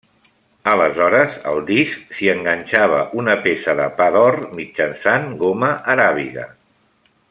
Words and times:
Aleshores, 0.69 1.35
al 1.51 1.61
disc, 1.67 2.01
s'hi 2.19 2.31
enganxava 2.33 3.03
una 3.23 3.37
peça 3.45 3.77
de 3.83 3.87
pa 4.01 4.11
d'or 4.17 4.41
mitjançant 4.61 5.33
goma 5.45 5.75
aràbiga. 5.97 6.53